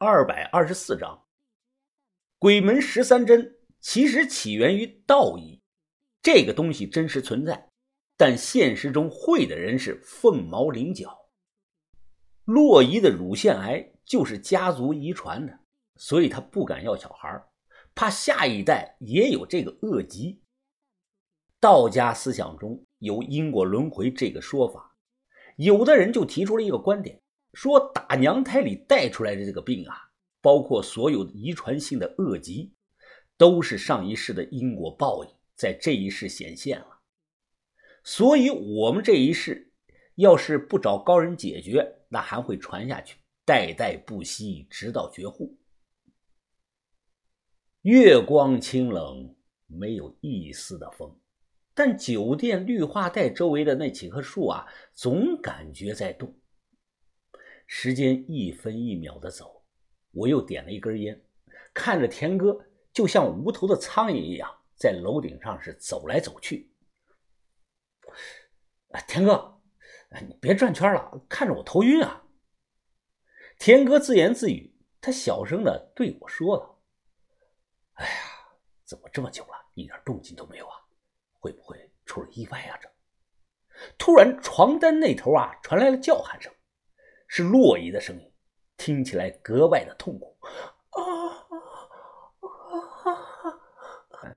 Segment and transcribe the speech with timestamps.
[0.00, 1.24] 二百二十四章，
[2.38, 5.60] 鬼门十三针其实起源于道医，
[6.22, 7.68] 这个东西真实存在，
[8.16, 11.18] 但现实中会的人是凤毛麟角。
[12.44, 15.58] 洛伊的乳腺癌就是家族遗传的，
[15.96, 17.42] 所以他不敢要小孩，
[17.92, 20.40] 怕下一代也有这个恶疾。
[21.58, 24.94] 道家思想中有因果轮回这个说法，
[25.56, 27.20] 有的人就提出了一个观点。
[27.54, 32.72] 说打娘胎里带出来的这个病啊，包括所有遗传性的恶疾，
[33.36, 37.00] 都是上一世的因果报应，在这一世显现了。
[38.04, 39.72] 所以，我们这一世
[40.14, 45.58] 要是不找高人解决，那还会传下去，代代不息，直到绝户。
[47.82, 49.34] 月光清冷，
[49.66, 51.18] 没有一丝的风，
[51.74, 56.34] 但酒店绿化带周围的那几棵树啊，总感觉在动。
[57.70, 59.62] 时间一分一秒的走，
[60.12, 61.22] 我又点了一根烟，
[61.74, 66.72] 看着田哥就像无头的苍蝇一样在楼顶上是走来走去。
[69.06, 69.60] 田哥，
[70.26, 72.24] 你别转圈了，看着我头晕啊！
[73.58, 76.82] 田哥自言自语，他小声的对我说道
[77.94, 78.12] ：“哎呀，
[78.84, 80.74] 怎么这么久了，一点动静都没有啊？
[81.38, 82.90] 会不会出了意外啊？”这
[83.98, 86.50] 突然，床单那头啊传来了叫喊声。
[87.28, 88.32] 是洛伊的声音，
[88.76, 90.36] 听起来格外的痛苦。
[90.90, 91.02] 啊
[92.40, 93.12] 啊
[94.22, 94.34] 啊！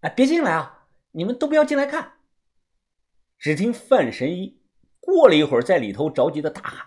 [0.00, 0.86] 哎，别进来啊！
[1.10, 2.14] 你们都不要进来看。
[3.38, 4.62] 只听范神医
[5.00, 6.86] 过了一会儿，在里头着急的大喊：“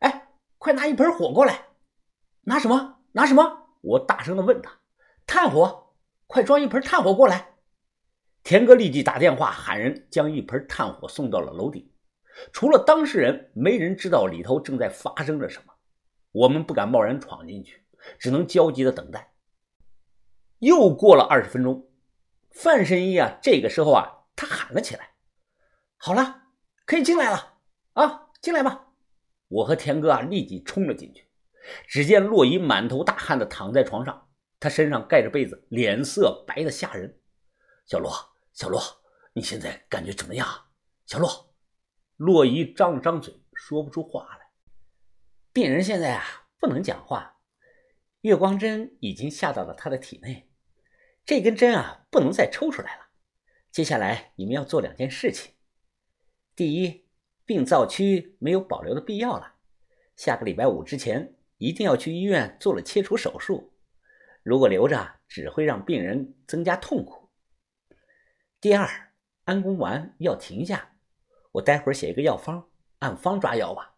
[0.00, 1.66] 哎，快拿一盆火过来！
[2.42, 3.00] 拿什么？
[3.12, 4.80] 拿什么？”我大声的问他
[5.26, 5.94] ：“炭火，
[6.26, 7.56] 快装一盆炭火过来！”
[8.42, 11.91] 田哥立即打电话喊人，将一盆炭火送到了楼顶。
[12.52, 15.74] 除了当事人，没人知道里头正在发生着什么。
[16.32, 17.84] 我们不敢贸然闯进去，
[18.18, 19.34] 只能焦急的等待。
[20.60, 21.90] 又过了二十分钟，
[22.50, 25.10] 范神医啊，这个时候啊，他喊了起来
[25.98, 26.44] ：“好了，
[26.86, 27.58] 可以进来了
[27.92, 28.88] 啊，进来吧！”
[29.48, 31.28] 我和田哥啊，立即冲了进去。
[31.86, 34.28] 只见洛伊满头大汗的躺在床上，
[34.58, 37.20] 他身上盖着被子，脸色白的吓人。
[37.84, 38.10] 小洛，
[38.54, 38.80] 小洛，
[39.34, 40.48] 你现在感觉怎么样？
[41.04, 41.51] 小洛。
[42.16, 44.48] 洛伊张了张嘴，说不出话来。
[45.52, 47.40] 病人现在啊，不能讲话。
[48.20, 50.48] 月光针已经下到了他的体内，
[51.24, 53.08] 这根针啊，不能再抽出来了。
[53.70, 55.54] 接下来你们要做两件事情：
[56.54, 57.08] 第一，
[57.44, 59.56] 病灶区没有保留的必要了，
[60.14, 63.74] 下个礼拜五之前一定要去医院做了切除手术。
[64.44, 67.30] 如果留着，只会让病人增加痛苦。
[68.60, 69.12] 第二，
[69.44, 70.91] 安宫丸要停下。
[71.52, 72.68] 我待会儿写一个药方，
[73.00, 73.94] 按方抓药吧。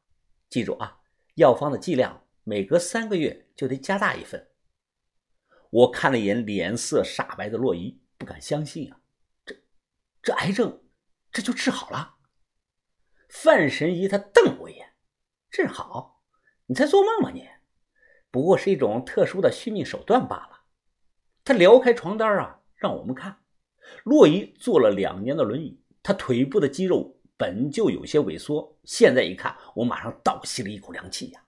[0.51, 1.01] 记住啊，
[1.37, 4.51] 药方的剂量每隔三个月就得加大一份。
[5.71, 9.01] 我看了一眼脸色煞白的洛伊，不敢相信啊，
[9.47, 9.57] 这
[10.23, 10.83] 这癌症
[11.33, 12.17] 这就治好了？
[13.29, 14.95] 范神医他瞪我一眼，
[15.51, 16.23] 治好？
[16.67, 17.49] 你在做梦吗你？
[18.31, 20.63] 不过是一种特殊的续命手段罢了。
[21.45, 23.39] 他撩开床单啊，让我们看。
[24.05, 27.21] 洛伊坐了两年的轮椅，他腿部的肌肉。
[27.37, 31.41] 本就有些萎缩，现在一看，我马上倒吸了一口凉气呀。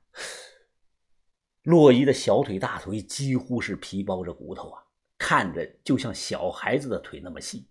[1.63, 4.83] 洛伊的小腿、大腿几乎是皮包着骨头啊，
[5.19, 7.69] 看着就像小孩子的腿那么细，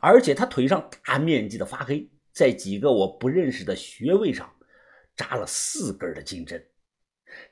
[0.00, 4.50] 而且他腿上大面积的发黑，在几个我不认识的穴位上
[5.16, 6.66] 扎了四根的金针，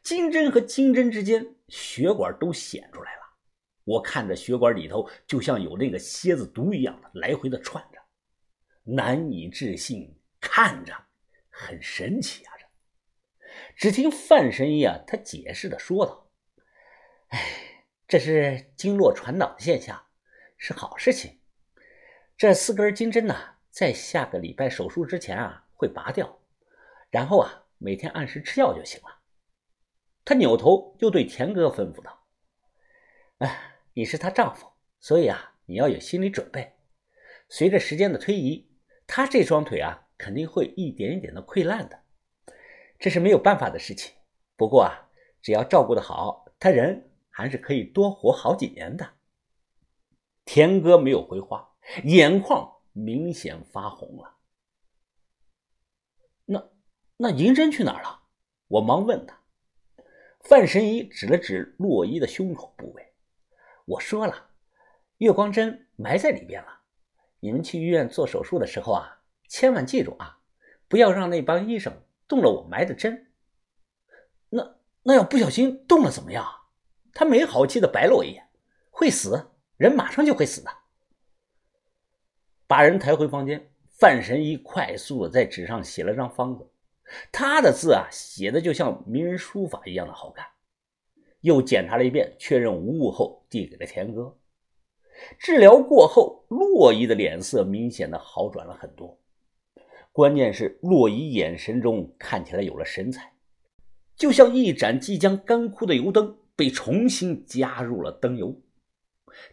[0.03, 3.21] 金针和金针之间血管都显出来了，
[3.85, 7.96] 我看着血管里头就像有那个蝎子毒一样的来回的窜着。
[8.89, 10.95] 难以置信，看着
[11.51, 12.53] 很神奇啊！
[12.57, 12.67] 这，
[13.77, 16.31] 只听范神医啊，他解释的说道
[17.29, 20.07] ：“哎，这是经络传导的现象，
[20.57, 21.41] 是好事情。
[22.37, 26.41] 这四根金针呢，在下个礼拜手术之前啊，会拔掉，
[27.11, 29.23] 然后啊，每天按时吃药就行了。”
[30.25, 32.25] 他扭头就对田哥吩咐道
[33.39, 36.77] ：“哎，你是她丈夫，所以啊，你要有心理准备。
[37.49, 38.71] 随着时间的推移。”
[39.07, 42.03] 他这双腿啊，肯定会一点一点的溃烂的，
[42.99, 44.15] 这是没有办法的事情。
[44.57, 45.09] 不过啊，
[45.41, 49.15] 只要照顾的好，他人还是可以多活好几年的。
[50.45, 51.75] 田哥没有回话，
[52.05, 54.37] 眼眶明显发红了。
[56.45, 56.71] 那
[57.17, 58.23] 那银针去哪儿了？
[58.69, 59.41] 我忙问他。
[60.41, 63.13] 范神医指了指洛伊的胸口部位，
[63.85, 64.51] 我说了，
[65.19, 66.83] 月光针埋在里边了。
[67.41, 70.39] 你们去医院做手术的时候啊，千万记住啊，
[70.89, 71.93] 不要让那帮医生
[72.27, 73.27] 动了我埋的针。
[74.49, 76.45] 那那要不小心动了怎么样？
[77.13, 78.49] 他没好气的白了我一眼，
[78.91, 80.71] 会死，人马上就会死的。
[82.67, 86.69] 把人抬回房间，范神医快速的在纸上写了张方子，
[87.33, 90.45] 他的字啊，写的就像名人书法一样的好看。
[91.41, 94.37] 又检查了一遍，确认无误后，递给了田哥。
[95.39, 99.19] 治疗过后，洛伊的脸色明显的好转了很多。
[100.13, 103.33] 关键是洛伊眼神中看起来有了神采，
[104.17, 108.59] 就像一盏即将干枯的油灯被重新加入了灯油。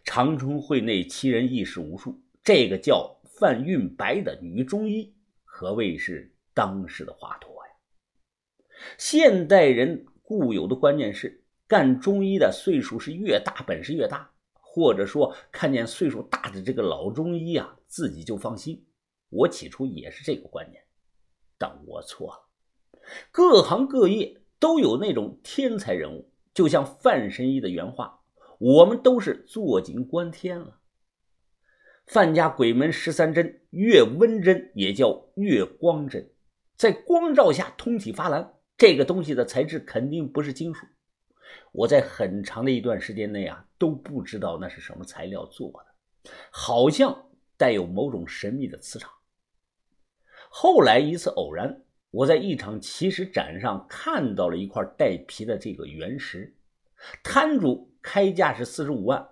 [0.05, 5.13] 长春会内奇人异事无数，这个叫范运白的女中医
[5.43, 7.73] 可谓是当时的华佗呀。
[8.97, 14.31] 现代人固有的观念是，干中医的岁数是越大本事越大，
[14.75, 18.83] 或者说看见岁数大的这个老中医啊，自己就放心。
[19.29, 20.83] 我起初也是这个观念，
[21.59, 22.99] 但我错了。
[23.31, 28.21] 各行各业都有那种天才人物，就像范神医的原话
[28.57, 30.79] ：“我们都是坐井观天了。”
[32.07, 36.31] 范家鬼门十三针，月温针也叫月光针，
[36.75, 38.55] 在光照下通体发蓝。
[38.75, 40.87] 这个东西的材质肯定不是金属。
[41.71, 49.11] 我在很长的一段时间内啊，都不知道那是什么材料做的，好像带有某种神秘的磁场。
[50.49, 56.55] 后来一次偶然，我在一场奇石展上看到了一块带皮的这个原石，
[57.23, 59.29] 摊主开价是四十五万，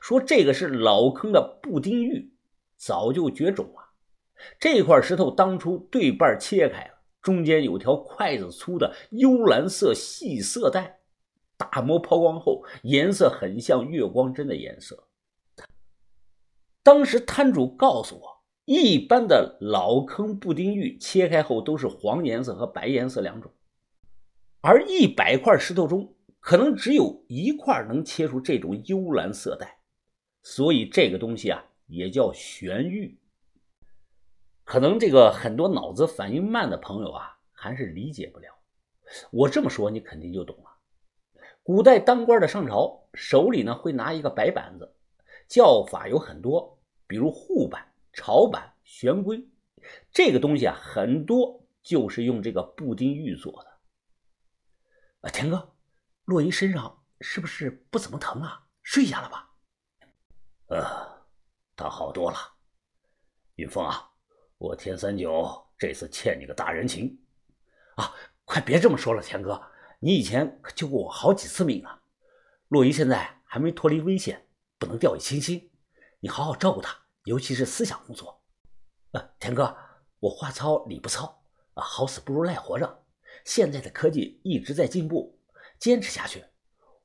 [0.00, 2.32] 说这个是老坑的布丁玉，
[2.76, 3.90] 早就绝种了。
[4.60, 10.99] 这块石头当初对半切开了，中间有条筷子粗的幽蓝色细色带，
[11.60, 15.06] 打磨抛光后，颜色很像月光针的颜色。
[16.82, 18.40] 当时摊主告诉我。
[18.66, 23.52] 一般的老坑布丁玉切开后都是黄颜色和白颜色两种，
[24.60, 29.80] 而一百块石头中可能只有一块能切出这种幽蓝色带，
[30.44, 33.18] 所以这个东西啊也叫玄玉。
[34.62, 38.46] 可能这个很多脑子反应慢的朋友啊还是理解不了，
[39.32, 40.70] 我这么说你肯定就懂了。
[41.70, 44.92] 古代当官的上朝，手里呢会拿一个白板子，
[45.46, 46.76] 叫法有很多，
[47.06, 47.94] 比如护板。
[48.12, 49.48] 朝板、玄龟，
[50.10, 53.70] 这个东西啊，很多就是用这个布丁玉做的。
[55.20, 55.72] 啊，田哥，
[56.24, 58.66] 洛伊身上是不是不怎么疼啊？
[58.82, 59.48] 睡下了吧？
[60.70, 61.24] 呃，
[61.76, 62.36] 他好多了。
[63.54, 64.10] 云峰啊，
[64.58, 67.16] 我田三九这次欠你个大人情。
[67.94, 68.12] 啊，
[68.44, 69.62] 快别这么说了，田哥，
[70.00, 72.02] 你以前可救过我好几次命啊。
[72.68, 74.46] 洛伊现在还没脱离危险，
[74.78, 75.70] 不能掉以轻心，
[76.20, 76.96] 你好好照顾他。
[77.24, 78.42] 尤其是思想工作，
[79.12, 79.76] 啊，田哥，
[80.20, 81.44] 我话糙理不糙
[81.74, 83.04] 啊，好死不如赖活着。
[83.44, 85.38] 现在的科技一直在进步，
[85.78, 86.42] 坚持下去，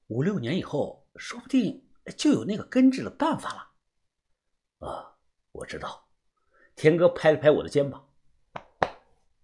[0.08, 3.54] 五六年以后，说不定就有那个根治的办法
[4.80, 4.88] 了。
[4.88, 5.18] 啊，
[5.52, 6.08] 我知道。
[6.76, 8.10] 田哥拍了拍我的肩膀，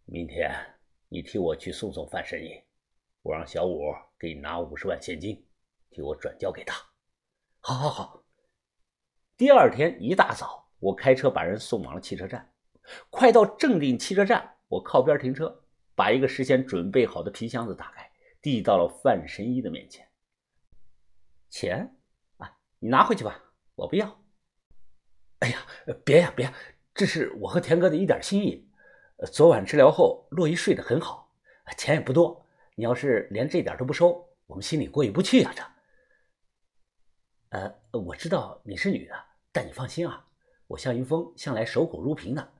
[0.06, 0.54] 明天
[1.09, 2.62] 你替我去送送范神医，
[3.23, 5.45] 我让小五给你拿五十万现金，
[5.89, 6.75] 替我转交给他。
[7.59, 8.23] 好，好，好。
[9.38, 12.51] 第二天一大早，我开车把人送往了汽车站。
[13.12, 15.63] 快到正定汽车站，我靠边停车，
[15.94, 20.07] 把一个事先准备好的皮箱子打开，递到了范神医的面前。
[21.49, 21.95] 钱
[22.37, 23.40] 啊，你拿回去吧，
[23.75, 24.19] 我不要。
[25.40, 25.66] 哎呀，
[26.04, 26.51] 别呀别，
[26.95, 28.68] 这是我和田哥的一点心意。
[29.31, 31.31] 昨晚治疗后，洛伊睡得很好，
[31.78, 32.41] 钱也不多。
[32.75, 35.54] 你要是连这点都不收，我们心里过意不去啊！
[35.56, 35.63] 这……
[37.49, 39.16] 呃，我知道你是女的。
[39.51, 40.25] 但你放心啊，
[40.68, 42.54] 我向云峰向来守口如瓶的，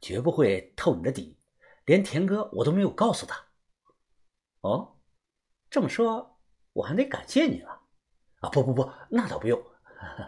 [0.00, 1.38] 绝不会透你的底，
[1.84, 3.38] 连田哥我都没有告诉他。
[4.62, 4.96] 哦，
[5.68, 6.40] 这么说
[6.72, 7.82] 我还得感谢你了。
[8.40, 9.62] 啊，不不不，那倒不用。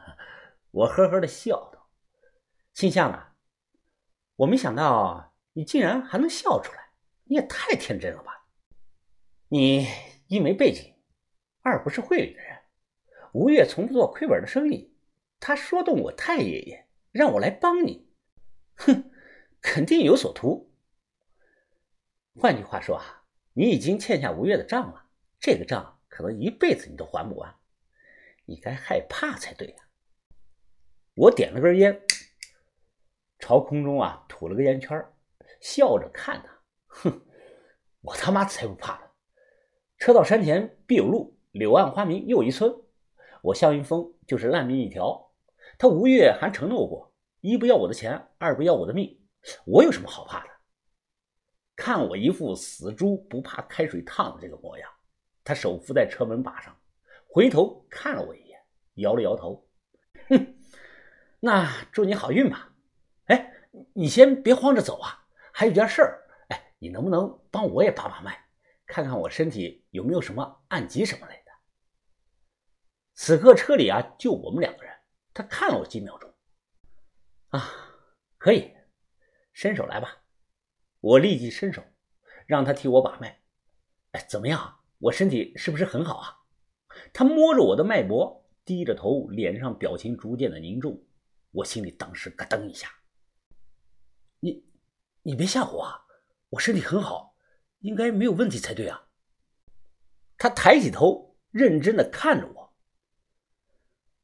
[0.73, 1.89] 我呵呵的笑道
[2.75, 3.35] ：“心向啊，
[4.37, 6.91] 我没想到你竟然还能笑出来，
[7.25, 8.40] 你也太天真了吧！
[9.53, 9.89] 你
[10.29, 10.95] 一没背景，
[11.63, 12.61] 二不是会里的人，
[13.33, 14.95] 吴越从不做亏本的生意。”
[15.41, 18.09] 他说动我太爷爷，让我来帮你，
[18.77, 19.11] 哼，
[19.61, 20.71] 肯定有所图。
[22.37, 25.07] 换句话说啊，你已经欠下吴越的账了，
[25.41, 27.57] 这个账可能一辈子你都还不完，
[28.45, 29.89] 你该害怕才对呀。
[31.15, 32.03] 我点了根烟，
[33.41, 35.05] 朝空中啊吐了个烟圈，
[35.61, 37.27] 笑着看他，哼，
[38.03, 39.00] 我他妈才不怕。
[40.01, 42.75] 车到山前必有路，柳暗花明又一村。
[43.43, 45.31] 我向云峰就是烂命一条。
[45.79, 49.21] 他吴越还承诺过，一不要我的钱，二不要我的命，
[49.67, 50.51] 我有什么好怕的？
[51.77, 54.91] 看我一副死猪不怕开水烫的这个模样，
[55.45, 56.75] 他手扶在车门把上，
[57.29, 58.59] 回头看了我一眼，
[58.95, 59.69] 摇了摇头，
[60.31, 60.55] 哼，
[61.41, 62.73] 那祝你好运吧。
[63.27, 63.53] 哎，
[63.93, 66.27] 你先别慌着走啊，还有件事儿。
[66.49, 68.47] 哎，你能不能帮我也把把脉，
[68.91, 71.53] 看看我身体有没有什么暗疾什么类的？
[73.15, 74.93] 此刻车里啊，就我们两个人。
[75.33, 76.35] 他看了我几秒钟，
[77.51, 77.71] 啊，
[78.37, 78.75] 可以，
[79.53, 80.25] 伸手来吧。
[80.99, 81.85] 我立即伸手，
[82.47, 83.41] 让他替我把脉。
[84.11, 84.81] 哎，怎么样？
[84.99, 86.37] 我身体是不是很好啊？
[87.13, 91.01] 他摸着我的脉搏，低着头，脸上表情逐渐的凝重。
[91.53, 92.93] 我心里当时咯噔一下。
[94.41, 94.69] 你，
[95.23, 95.89] 你别吓唬我，
[96.49, 97.30] 我身体很好，
[97.81, 99.09] 应该没有问题才对啊。
[100.39, 102.75] 他抬起头，认真的看着我。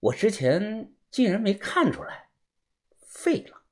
[0.00, 0.92] 我之前。
[1.08, 2.28] 竟然没看出来，
[2.98, 3.62] 废了。